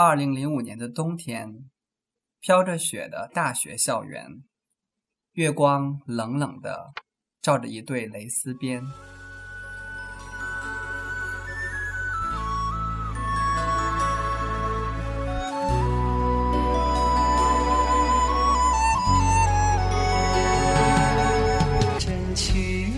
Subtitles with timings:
[0.00, 1.68] 二零零五年的冬天，
[2.38, 4.44] 飘着雪的大学校园，
[5.32, 6.92] 月光冷冷的
[7.42, 8.80] 照着一对蕾丝边。
[21.98, 22.92] 真情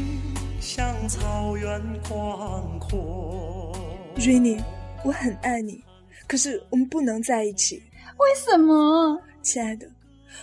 [0.61, 3.75] 像草原广阔。
[4.17, 4.63] 瑞妮，
[5.03, 5.83] 我很爱你。
[6.31, 7.83] 可是我们不能在一起，
[8.17, 9.21] 为什么？
[9.43, 9.91] 亲爱的，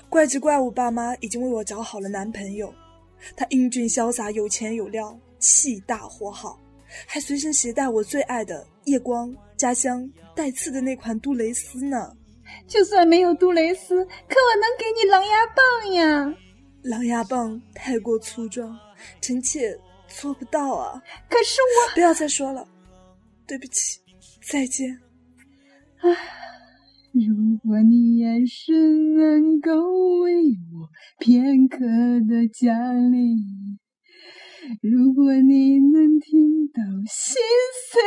[0.10, 2.74] 怪只怪我爸妈已经为我找好了男朋友，
[3.38, 6.60] 他英俊潇洒、有钱有料、气大活好，
[7.06, 12.14] 还随身携带我最爱的夜光家乡带刺的那款杜蕾斯呢。
[12.68, 16.36] 就算没有杜蕾斯，可我能给你狼牙棒呀！
[16.82, 18.78] 狼牙棒太过粗壮，
[19.22, 19.74] 臣妾
[20.10, 21.02] 做不到啊。
[21.30, 22.68] 可是我不要再说了，
[23.46, 24.02] 对不起，
[24.52, 25.00] 再见。
[26.02, 26.10] 啊！
[27.14, 29.72] 如果你眼神能够
[30.20, 30.34] 为
[30.72, 33.80] 我片刻的降临，
[34.84, 37.42] 如果你能听到心
[37.90, 38.00] 碎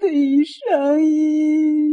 [0.00, 1.92] 的声音。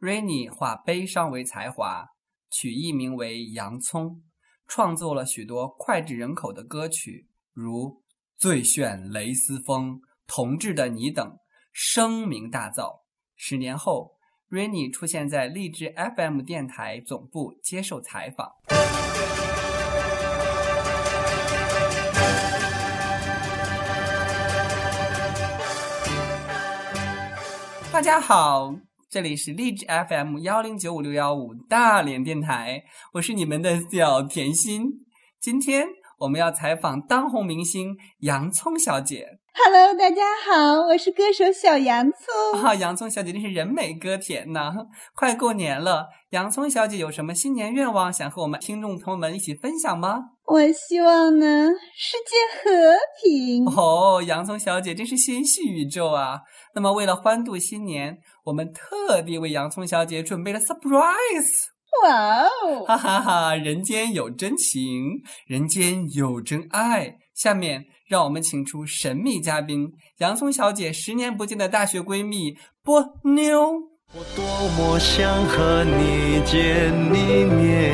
[0.00, 2.04] Rainy 化悲伤为才华，
[2.50, 4.22] 取艺名为洋葱，
[4.66, 7.70] 创作了许多脍炙人口的歌曲，如
[8.36, 9.90] 《最炫蕾丝风》
[10.26, 11.38] 《同志的你》等，
[11.72, 13.02] 声名大噪。
[13.36, 14.15] 十年后。
[14.48, 18.52] Rainy 出现在励志 FM 电台总部接受采访。
[27.92, 28.72] 大家好，
[29.10, 34.84] 这里是励志 FM 幺零九五六幺五大连电台，我是你们的小甜心。
[35.40, 39.40] 今天我们要采访当红明星洋葱小姐。
[39.58, 42.60] Hello，大家好，我是歌手小洋葱。
[42.60, 44.70] 啊，洋葱小姐真是人美歌甜呐！
[45.14, 50.18] 快过年了，洋葱小姐有什么新年愿望想和我们听众朋友们一起分享吗？
[50.44, 53.64] 我希望呢，世界和平。
[53.64, 56.40] 哦，洋葱小姐真是心系宇宙啊！
[56.74, 61.70] 那么，为了欢度新年，我们特地为洋葱小姐准备了 surprise。
[62.04, 62.84] 哇哦！
[62.84, 63.54] 哈哈哈！
[63.54, 67.16] 人间有真情，人间有真爱。
[67.36, 67.86] 下面。
[68.08, 73.72] 让我们请出神秘嘉宾洋葱小姐十年不见的大学闺蜜波妞。
[74.12, 74.44] 我多
[74.78, 77.90] 么想和你见一面，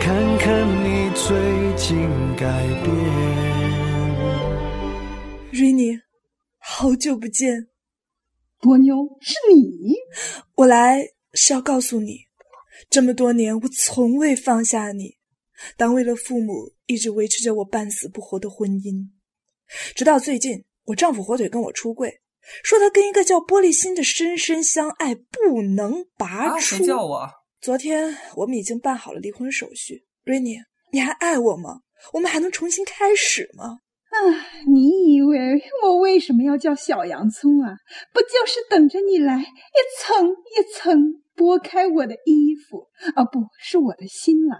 [0.00, 1.28] 看看你最
[1.76, 2.92] 近改变。
[5.52, 5.96] 瑞妮，
[6.58, 7.68] 好久不见。
[8.58, 9.94] 波妞，是你？
[10.56, 12.22] 我来是要告诉你，
[12.90, 15.14] 这么多年我从未放下你。
[15.76, 19.08] 当为了父母一直维持着我半死不活的婚姻，
[19.94, 22.20] 直到最近我丈夫火腿跟我出柜，
[22.62, 26.84] 说他跟一个叫玻璃心的深深相爱，不能拔出。
[26.84, 27.28] 叫我。
[27.60, 30.04] 昨天我们已经办好了离婚手续。
[30.24, 30.56] 瑞妮，
[30.92, 31.80] 你还爱我吗？
[32.12, 33.80] 我们还能重新开始吗？
[34.10, 34.18] 啊，
[34.66, 37.74] 你以为我为什么要叫小洋葱啊？
[38.12, 39.44] 不就是等着你来一
[39.98, 42.86] 层一层剥开我的衣服？
[43.14, 44.56] 啊，不是我的心了。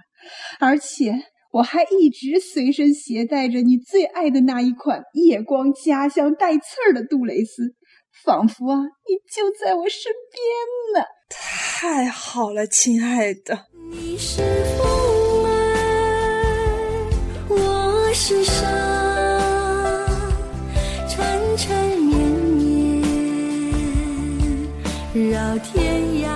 [0.59, 1.15] 而且
[1.53, 7.75] 我还一直随身携带着你最爱的那一款夜光家乡带刺儿的杜蕾斯，
[8.25, 11.07] 仿佛啊，你就在我身边呢。
[11.29, 13.67] 太好了，亲爱的。
[13.91, 14.43] 你是
[14.77, 14.87] 风
[15.45, 15.51] 儿，
[17.49, 18.63] 我是沙，
[21.09, 22.19] 缠缠绵
[25.15, 26.27] 绵，绕天涯。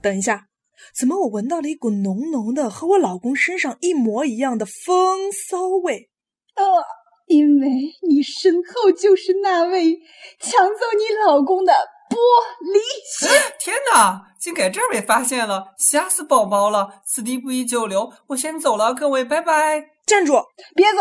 [0.00, 0.46] 等一下。
[0.94, 6.10] 怎么，我闻到了一股浓浓的、和我老公身上一模一样的风骚味？
[6.54, 6.64] 呃，
[7.26, 7.68] 因为
[8.08, 9.98] 你身后就是那位
[10.40, 11.72] 抢走你老公的
[12.08, 12.16] 玻
[12.72, 12.78] 璃
[13.18, 13.28] 心。
[13.58, 17.02] 天哪，竟给这儿被发现了，吓死宝宝了！
[17.04, 19.90] 此地不宜久留，我先走了，各位，拜拜。
[20.06, 20.34] 站住，
[20.76, 21.00] 别走！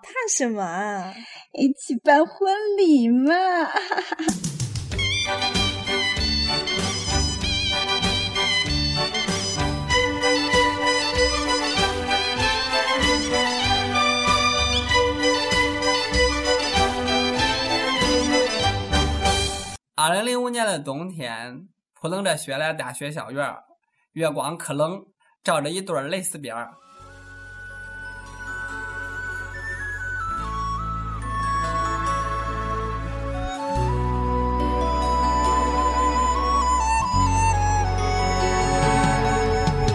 [0.00, 1.12] 怕什么啊？
[1.52, 3.32] 一起办婚礼嘛！
[20.18, 23.54] 零零五年的冬天，扑棱着雪的大学校园，
[24.14, 25.00] 月光可冷，
[25.44, 26.74] 照着一对蕾丝边儿。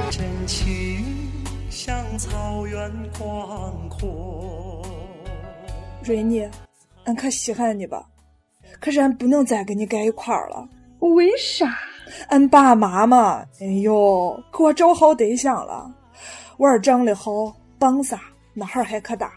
[0.09, 1.03] 真情
[1.69, 2.89] 像草原
[3.19, 4.85] 广阔。
[6.01, 6.49] 瑞妮，
[7.03, 8.12] 俺可稀罕你吧。
[8.79, 10.67] 可是俺不能再跟你在一块儿了。
[10.99, 11.73] 为啥？
[12.29, 15.89] 俺爸妈嘛，哎呦，给我找好对象了，
[16.57, 17.31] 娃儿长得好，
[17.79, 18.21] 膀撒，
[18.53, 19.33] 那孩儿还可大，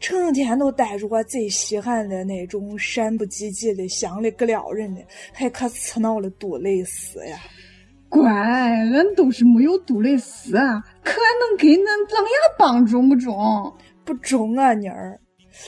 [0.00, 5.02] 成天都带着我最稀罕的那种闪不唧唧的、香的可撩人的，
[5.32, 7.38] 还可刺挠的杜蕾斯呀！
[8.08, 13.72] 乖，俺都是没有杜蕾斯啊，可俺能给恁狼牙棒中不中？
[14.04, 15.20] 不中啊，妮儿，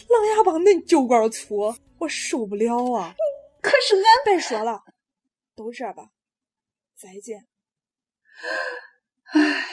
[0.08, 1.74] 狼牙棒恁酒罐粗，
[2.04, 3.14] 我受不了啊！
[3.62, 4.82] 可是俺别说了，
[5.56, 6.10] 都这吧，
[6.94, 7.46] 再见。
[9.32, 9.66] 唉，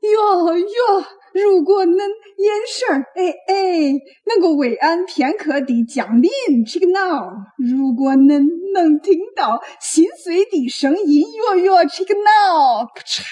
[0.00, 3.92] 哟哟，如果恁眼神儿哎哎
[4.26, 6.30] 能够为俺片刻的降临
[6.66, 13.22] 这个脑，如果恁能听到心碎的声音，哟哟这个脑，咔嚓。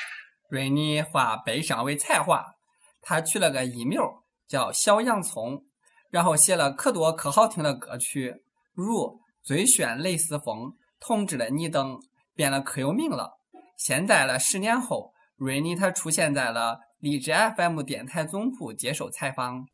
[0.48, 2.42] 瑞妮化悲伤为才华，
[3.02, 4.00] 她取了个艺名
[4.48, 5.66] 叫小洋葱，
[6.10, 8.42] 然后写了可多可好听的歌曲，
[8.74, 8.94] 如
[9.44, 10.58] 《最炫蕾丝风》
[10.98, 12.00] 《同志的你》等，
[12.34, 13.38] 变得可有名了。
[13.76, 19.64] 现在了，十年后，瑞妮她出现在了荔枝 FM 电台总部接受采访。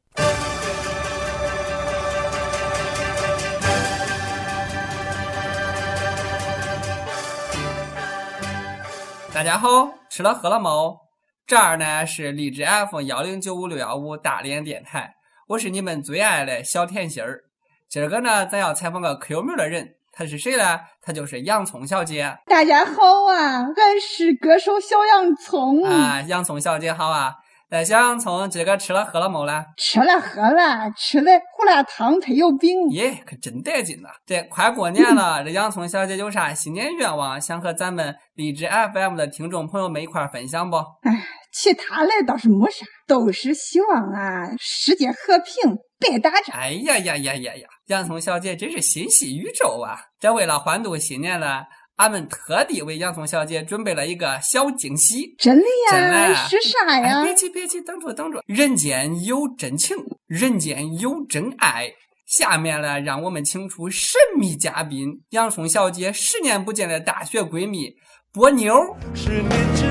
[9.33, 10.99] 大家好，吃了喝了没？
[11.47, 15.16] 这儿呢是荔枝 FM 幺零九五六幺五大连电台，
[15.51, 17.45] 我是你们最爱的小甜心儿。
[17.89, 20.81] 今儿个呢，咱要采访个可有名的人，他是谁呢？
[21.01, 22.93] 他就是洋葱小姐大家好
[23.31, 25.85] 啊，俺是歌手小洋葱。
[25.85, 26.21] 啊！
[26.23, 27.33] 洋葱小姐好啊！
[27.69, 29.65] 那小洋葱今个吃了喝了没了？
[29.77, 32.89] 吃了喝了，吃了胡辣汤配油饼。
[32.91, 34.09] 耶，可真带劲呐！
[34.25, 40.77] 这快过年了， 这洋葱小姐有啥新年愿望想和咱们荔枝 FM 的听众朋友们一块儿分享不？
[41.03, 46.57] 哎，其他的倒是没啥，都是希望啊世界和平，别打仗。
[46.57, 47.69] 哎呀呀呀呀呀！
[47.87, 49.99] 洋葱小姐真是心系宇宙啊！
[50.21, 51.65] 这为了欢度新年呢，
[51.97, 55.35] 俺们特地为洋葱小姐准备了一个小惊喜。
[55.39, 56.29] 真的真呀？
[56.29, 57.25] 的是啥呀哎，？
[57.25, 59.97] 别急别急，等着等着，人间有真情，
[60.27, 61.89] 人间有真爱。
[62.27, 67.95] 下面呢，让我们请出神秘嘉宾洋葱小姐十年不见的大学闺蜜
[68.33, 68.75] 波妞。
[69.15, 69.83] 十年之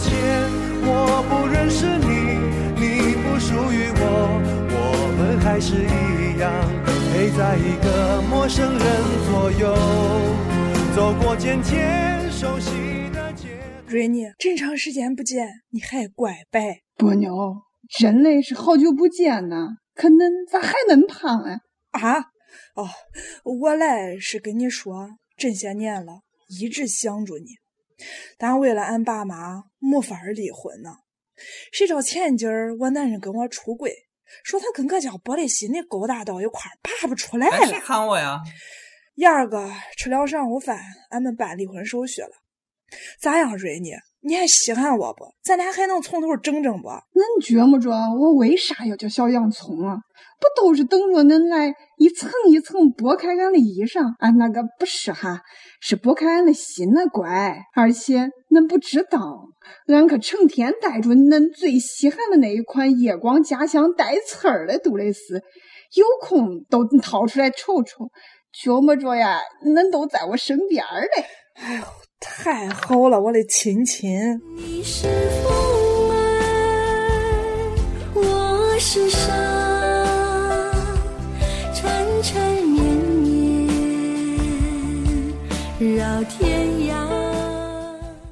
[0.00, 0.50] 前，
[0.82, 2.36] 我不认识你，
[2.76, 4.04] 你不属于我，
[4.72, 4.76] 我
[5.16, 6.52] 们还是一样
[7.14, 8.84] 陪在一个陌生人
[9.30, 9.74] 左右，
[10.96, 12.70] 走过渐渐熟悉
[13.12, 13.48] 的街。
[13.86, 16.80] 瑞妮，这长时间不见，你还怪白。
[16.96, 17.54] 波妞，
[17.98, 21.60] 真的是好久不见呐，可恁咋还恁胖啊？
[21.90, 22.20] 啊，
[22.76, 22.88] 哦，
[23.44, 27.48] 我来是跟你说，这些年了，一直想着你，
[28.38, 30.92] 但为了俺爸妈，没法离婚呢。
[31.72, 33.92] 谁知道前几儿我男人跟我出轨，
[34.42, 37.80] 说他跟个叫玻璃心的勾搭到一块儿，拔不出来了，谁了。
[37.84, 38.40] 喊我呀？
[39.16, 40.78] 燕儿个吃了上午饭，
[41.10, 42.28] 俺们办离婚手续了。
[43.20, 43.92] 咋样，瑞妮？
[44.20, 45.24] 你还稀罕我不？
[45.42, 46.88] 咱俩还能从头整整不？
[46.88, 49.96] 恁觉么着我为啥要叫小洋葱啊？
[50.38, 54.04] 不都是等着恁来一层一层剥开俺的衣裳？
[54.18, 55.40] 啊，那个不是哈，
[55.80, 57.56] 是剥开俺的心呢，乖。
[57.74, 59.18] 而且恁不知道，
[59.88, 65.42] 俺可成天带着恁最稀罕的那一款夜光家乡带刺儿的杜蕾斯，
[65.94, 68.10] 有空都掏出来瞅瞅。
[68.58, 71.26] 觉没着呀，恁都在我身边儿嘞。
[71.56, 71.84] 哎呦，
[72.18, 74.40] 太好了，我的亲亲！
[74.56, 75.06] 你是
[75.42, 75.52] 风
[76.10, 76.24] 儿，
[78.14, 79.30] 我是沙，
[81.74, 82.82] 缠缠绵
[83.20, 83.68] 绵
[85.98, 86.94] 绕天涯。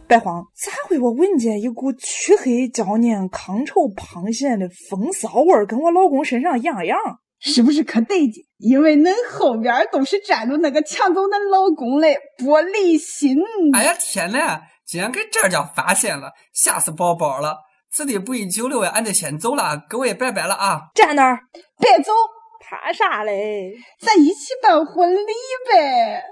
[0.08, 6.96] 白荒，咋会我闻见一股黢黑焦黏、糠臭滂咸的风骚味儿，跟我老公身上一样样？
[7.44, 8.42] 是不是可得劲？
[8.58, 12.08] 因为恁后边都是站着那个抢走恁老公的
[12.38, 13.36] 玻璃心。
[13.74, 17.58] 哎呀天呐，竟然给这儿叫发现了，吓死宝宝了！
[17.92, 20.80] 此地不宜久留呀，俺得先走了，各位拜拜了啊！
[20.94, 21.38] 站那儿，
[21.78, 22.12] 别走，
[22.60, 23.74] 怕啥嘞？
[24.00, 25.32] 咱一起办婚礼
[25.70, 26.24] 呗。